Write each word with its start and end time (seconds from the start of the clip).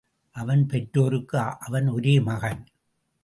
அவன் 0.31 0.65
பெற்றோருக்கு 0.65 1.37
அவன் 1.37 1.87
ஒரே 1.87 2.19
மகன். 2.19 2.65